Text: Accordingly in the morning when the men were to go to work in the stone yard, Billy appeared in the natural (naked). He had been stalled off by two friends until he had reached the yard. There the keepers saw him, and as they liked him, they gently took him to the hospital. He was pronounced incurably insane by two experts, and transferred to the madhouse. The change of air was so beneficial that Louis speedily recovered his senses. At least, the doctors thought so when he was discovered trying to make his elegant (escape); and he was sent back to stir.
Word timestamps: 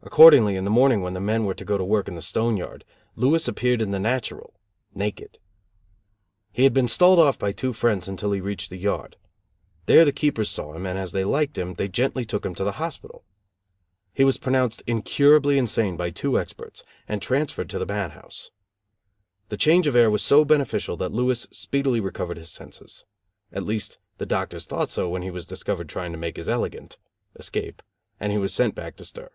Accordingly 0.00 0.54
in 0.54 0.64
the 0.64 0.70
morning 0.70 1.02
when 1.02 1.12
the 1.14 1.20
men 1.20 1.44
were 1.44 1.54
to 1.54 1.64
go 1.64 1.76
to 1.76 1.84
work 1.84 2.06
in 2.06 2.14
the 2.14 2.22
stone 2.22 2.56
yard, 2.56 2.84
Billy 3.18 3.40
appeared 3.48 3.82
in 3.82 3.90
the 3.90 3.98
natural 3.98 4.54
(naked). 4.94 5.38
He 6.52 6.62
had 6.62 6.72
been 6.72 6.86
stalled 6.86 7.18
off 7.18 7.36
by 7.36 7.50
two 7.50 7.72
friends 7.72 8.06
until 8.06 8.30
he 8.30 8.38
had 8.38 8.44
reached 8.46 8.70
the 8.70 8.78
yard. 8.78 9.16
There 9.86 10.04
the 10.04 10.12
keepers 10.12 10.48
saw 10.50 10.72
him, 10.72 10.86
and 10.86 10.96
as 10.96 11.10
they 11.10 11.24
liked 11.24 11.58
him, 11.58 11.74
they 11.74 11.88
gently 11.88 12.24
took 12.24 12.46
him 12.46 12.54
to 12.54 12.64
the 12.64 12.72
hospital. 12.78 13.24
He 14.14 14.22
was 14.22 14.38
pronounced 14.38 14.84
incurably 14.86 15.58
insane 15.58 15.96
by 15.96 16.10
two 16.10 16.38
experts, 16.38 16.84
and 17.08 17.20
transferred 17.20 17.68
to 17.70 17.78
the 17.80 17.84
madhouse. 17.86 18.52
The 19.48 19.56
change 19.56 19.88
of 19.88 19.96
air 19.96 20.12
was 20.12 20.22
so 20.22 20.44
beneficial 20.44 20.96
that 20.98 21.12
Louis 21.12 21.44
speedily 21.50 21.98
recovered 21.98 22.38
his 22.38 22.52
senses. 22.52 23.04
At 23.52 23.64
least, 23.64 23.98
the 24.18 24.26
doctors 24.26 24.64
thought 24.64 24.90
so 24.90 25.10
when 25.10 25.22
he 25.22 25.30
was 25.30 25.44
discovered 25.44 25.88
trying 25.88 26.12
to 26.12 26.18
make 26.18 26.36
his 26.36 26.48
elegant 26.48 26.98
(escape); 27.34 27.82
and 28.20 28.30
he 28.30 28.38
was 28.38 28.54
sent 28.54 28.76
back 28.76 28.94
to 28.96 29.04
stir. 29.04 29.30